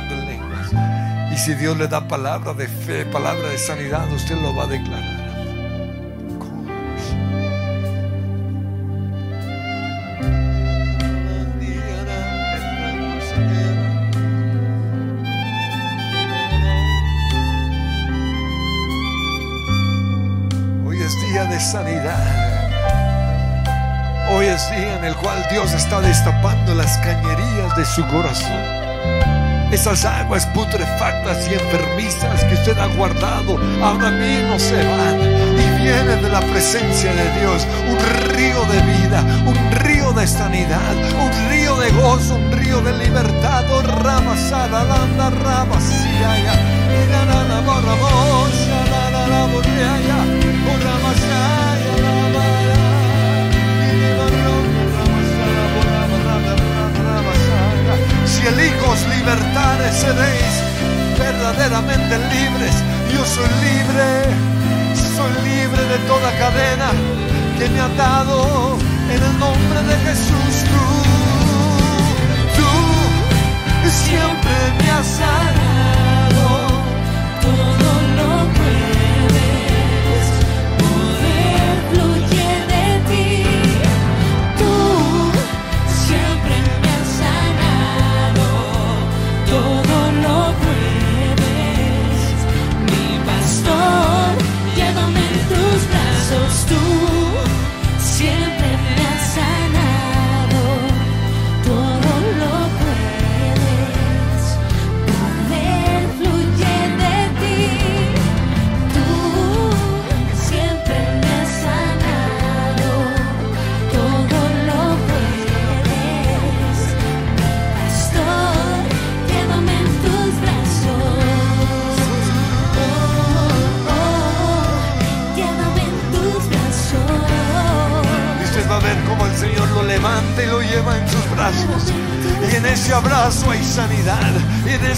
[0.05, 0.71] orando en lenguas.
[1.33, 4.67] Y si Dios le da palabra de fe, palabra de sanidad, usted lo va a
[4.67, 5.25] declarar.
[20.87, 22.45] Hoy es día de sanidad.
[24.31, 28.74] Hoy es día en el cual Dios está destapando las cañerías de su corazón.
[29.75, 36.23] Esas aguas putrefactas y enfermizas que usted ha guardado ahora mismo se van y vienen
[36.23, 37.67] de la presencia de Dios.
[37.91, 37.99] Un
[38.37, 43.65] río de vida, un río de sanidad, un río de gozo, un río de libertad.
[43.73, 43.85] Oh.
[58.45, 60.55] Si eligos libertades seréis
[61.19, 62.75] verdaderamente libres.
[63.11, 64.07] Yo soy libre,
[65.17, 66.91] soy libre de toda cadena
[67.59, 68.77] que me ha dado
[69.09, 70.55] en el nombre de Jesús.
[72.55, 72.69] Tú,
[73.83, 75.94] tú siempre me has.
[96.67, 97.14] Brazos.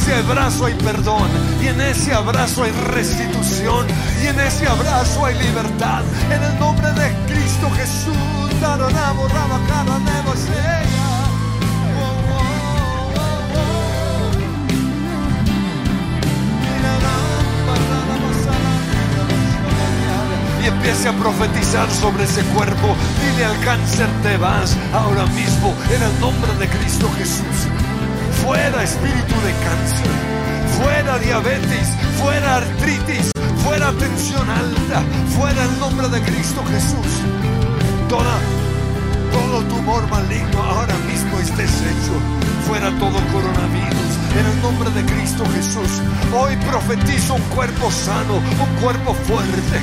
[0.06, 1.28] Ese abrazo hay perdón.
[1.60, 3.86] Y en ese abrazo hay restitución.
[4.22, 6.02] Y en ese abrazo hay libertad.
[6.30, 8.16] En el nombre de Cristo Jesús.
[20.62, 22.96] Y empiece a profetizar sobre ese cuerpo.
[23.20, 27.75] Dile al cáncer, te vas ahora mismo en el nombre de Cristo Jesús.
[28.46, 30.10] Fuera espíritu de cáncer,
[30.78, 31.88] fuera diabetes,
[32.22, 33.32] fuera artritis,
[33.64, 35.02] fuera tensión alta,
[35.36, 37.10] fuera el nombre de Cristo Jesús.
[38.08, 38.38] Toda,
[39.32, 42.14] todo tumor maligno ahora mismo es deshecho.
[42.68, 44.12] Fuera todo coronavirus.
[44.38, 46.00] En el nombre de Cristo Jesús.
[46.32, 49.78] Hoy profetizo un cuerpo sano, un cuerpo fuerte.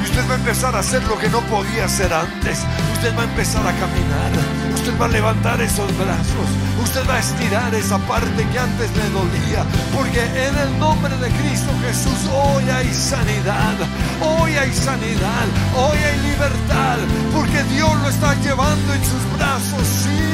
[0.00, 2.58] Y usted va a empezar a hacer lo que no podía hacer antes.
[2.94, 4.61] Usted va a empezar a caminar.
[4.74, 6.48] Usted va a levantar esos brazos.
[6.82, 9.64] Usted va a estirar esa parte que antes le dolía.
[9.94, 13.76] Porque en el nombre de Cristo Jesús hoy hay sanidad.
[14.20, 15.46] Hoy hay sanidad.
[15.76, 16.98] Hoy hay libertad.
[17.34, 19.86] Porque Dios lo está llevando en sus brazos.
[19.86, 20.31] Sí.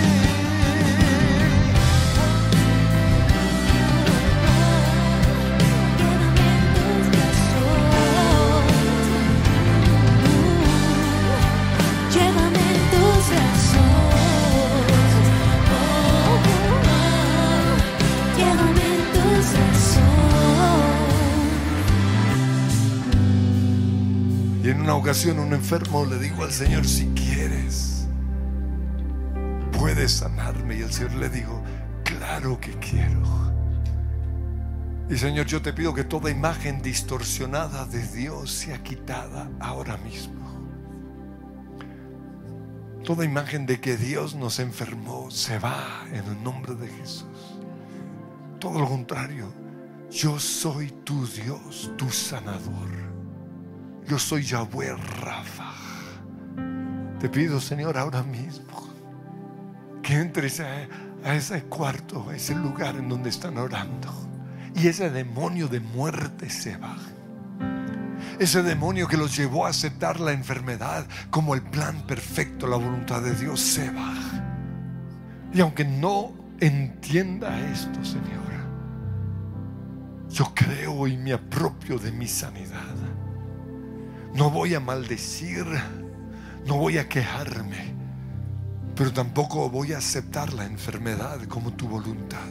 [25.08, 28.06] Ocasión un enfermo le dijo al Señor, si quieres,
[29.72, 30.76] puedes sanarme.
[30.76, 31.62] Y el Señor le dijo,
[32.04, 33.22] claro que quiero.
[35.08, 40.46] Y Señor, yo te pido que toda imagen distorsionada de Dios sea quitada ahora mismo.
[43.02, 47.58] Toda imagen de que Dios nos enfermó se va en el nombre de Jesús.
[48.60, 49.50] Todo lo contrario,
[50.10, 53.07] yo soy tu Dios, tu sanador.
[54.08, 55.72] Yo soy Yahweh Rafa.
[57.20, 58.88] Te pido, Señor, ahora mismo
[60.02, 60.88] que entres a,
[61.24, 64.08] a ese cuarto, a ese lugar en donde están orando.
[64.74, 66.96] Y ese demonio de muerte se va.
[68.38, 73.20] Ese demonio que los llevó a aceptar la enfermedad como el plan perfecto, la voluntad
[73.20, 74.14] de Dios, se va.
[75.52, 78.38] Y aunque no entienda esto, Señor,
[80.30, 82.94] yo creo y me apropio de mi sanidad.
[84.38, 85.66] No voy a maldecir,
[86.64, 87.92] no voy a quejarme,
[88.94, 92.46] pero tampoco voy a aceptar la enfermedad como tu voluntad.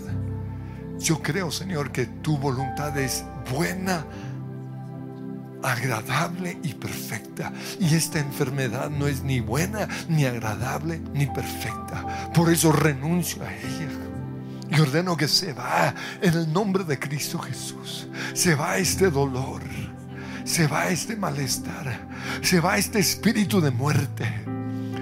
[0.99, 3.23] Yo creo, Señor, que tu voluntad es
[3.53, 4.05] buena,
[5.63, 7.53] agradable y perfecta.
[7.79, 12.31] Y esta enfermedad no es ni buena, ni agradable, ni perfecta.
[12.33, 13.87] Por eso renuncio a ella.
[14.69, 18.09] Y ordeno que se va en el nombre de Cristo Jesús.
[18.33, 19.61] Se va este dolor.
[20.47, 22.07] Se va este malestar.
[22.41, 24.23] Se va este espíritu de muerte.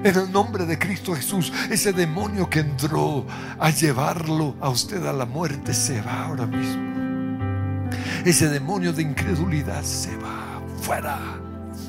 [0.04, 3.28] En el nombre de Cristo Jesús, ese demonio que entró
[3.60, 7.90] a llevarlo a usted a la muerte se va ahora mismo.
[8.26, 10.60] Ese demonio de incredulidad se va.
[10.82, 11.20] Fuera,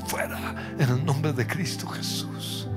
[0.06, 0.54] fuera.
[0.78, 2.68] En el nombre de Cristo Jesús.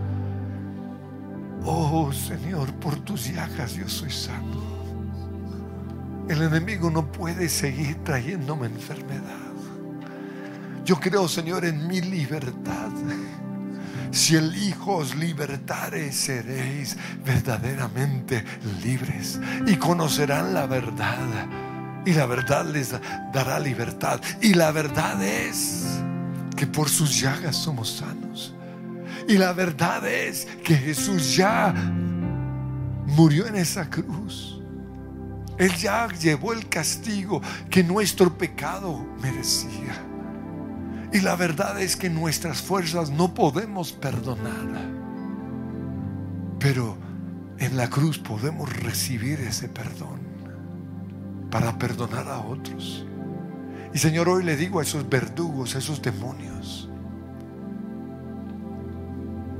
[1.66, 4.64] Oh Señor, por tus llagas yo soy sano.
[6.30, 9.49] El enemigo no puede seguir trayéndome enfermedad.
[10.86, 12.90] Yo creo, Señor, en mi libertad.
[14.12, 18.44] Si el Hijo os libertare, seréis verdaderamente
[18.84, 21.48] libres y conocerán la verdad.
[22.06, 22.96] Y la verdad les
[23.34, 24.20] dará libertad.
[24.42, 25.86] Y la verdad es
[26.56, 28.56] que por sus llagas somos sanos.
[29.28, 31.72] Y la verdad es que Jesús ya
[33.06, 34.60] murió en esa cruz.
[35.60, 40.09] Él ya llevó el castigo que nuestro pecado merecía.
[41.12, 44.90] Y la verdad es que nuestras fuerzas no podemos perdonar.
[46.60, 46.98] Pero
[47.58, 50.20] en la cruz podemos recibir ese perdón
[51.50, 53.06] para perdonar a otros.
[53.94, 56.90] Y Señor, hoy le digo a esos verdugos, a esos demonios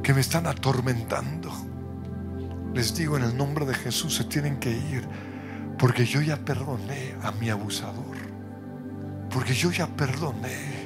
[0.04, 1.52] que me están atormentando,
[2.74, 5.08] les digo en el nombre de Jesús, se tienen que ir,
[5.80, 8.18] porque yo ya perdoné a mi abusador,
[9.32, 10.79] porque yo ya perdoné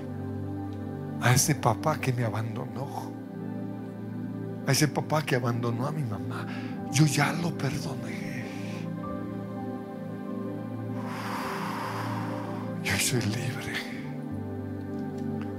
[1.24, 3.10] a ese papá que me abandonó,
[4.68, 6.46] a ese papá que abandonó a mi mamá,
[6.92, 8.44] yo ya lo perdoné.
[12.84, 13.74] Y hoy soy libre.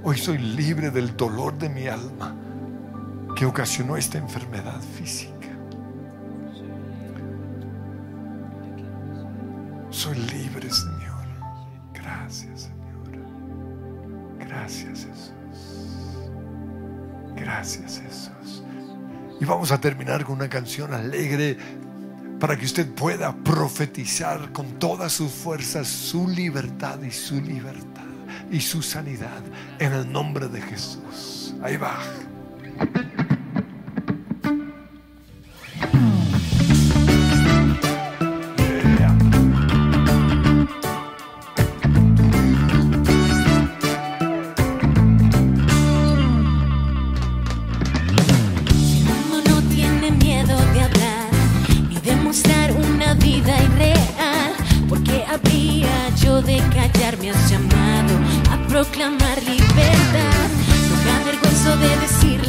[0.03, 2.35] Hoy soy libre del dolor de mi alma
[3.35, 5.49] que ocasionó esta enfermedad física.
[9.89, 10.34] Soy libre,
[17.55, 18.63] Gracias, Jesús.
[19.39, 21.57] Y vamos a terminar con una canción alegre
[22.37, 28.03] para que usted pueda profetizar con todas sus fuerzas su libertad y su libertad
[28.51, 29.41] y su sanidad
[29.79, 31.55] en el nombre de Jesús.
[31.63, 31.97] Ahí va.
[58.75, 60.49] Proclamar libertad.
[60.89, 62.45] No me avergüenzo de decir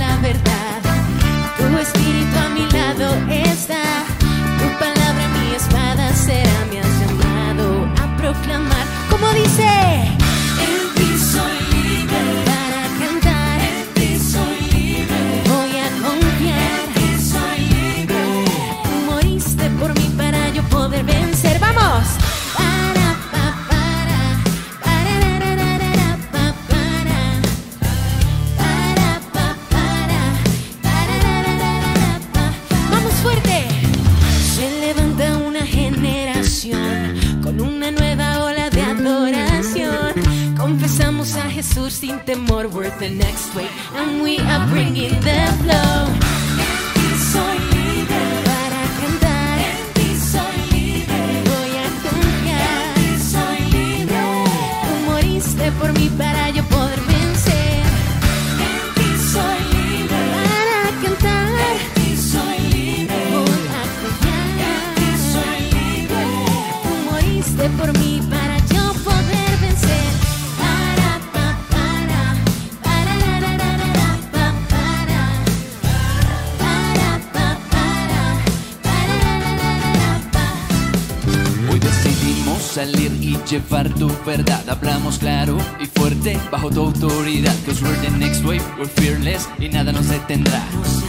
[90.34, 91.05] nada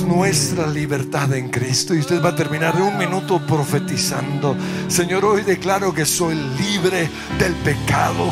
[0.00, 1.94] nuestra libertad en Cristo.
[1.94, 4.56] Y usted va a terminar un minuto profetizando.
[4.88, 8.30] Señor, hoy declaro que soy libre del pecado.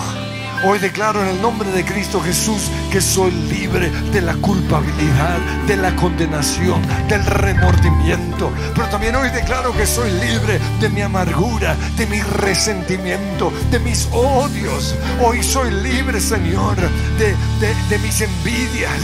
[0.63, 5.75] Hoy declaro en el nombre de Cristo Jesús que soy libre de la culpabilidad, de
[5.77, 8.51] la condenación, del remordimiento.
[8.75, 14.07] Pero también hoy declaro que soy libre de mi amargura, de mi resentimiento, de mis
[14.13, 14.95] odios.
[15.25, 16.77] Hoy soy libre, Señor,
[17.19, 19.01] de, de- de mis envidias,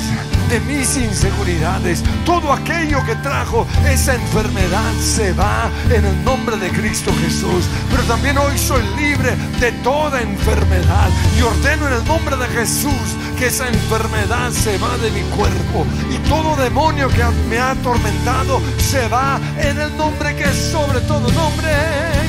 [0.48, 2.02] de mis inseguridades.
[2.24, 7.64] Todo aquello que trajo esa enfermedad se va en el nombre de Cristo Jesús.
[7.90, 11.08] Pero también hoy soy libre de toda enfermedad.
[11.38, 15.86] Y ordeno en el nombre de Jesús que esa enfermedad se va de mi cuerpo.
[16.10, 21.00] Y todo demonio que me ha atormentado se va en el nombre que es sobre
[21.00, 21.70] todo nombre.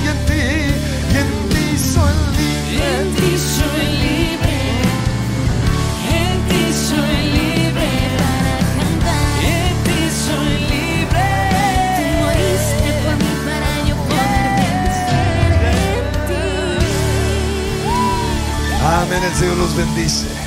[0.04, 0.74] Y en ti,
[1.14, 2.58] y en ti soy libre.
[2.78, 4.58] En ti soy libre,
[6.12, 7.37] en ti soy libre
[18.88, 19.18] vencer en ti.
[19.18, 19.24] Amén.
[19.24, 20.47] El Señor los bendice.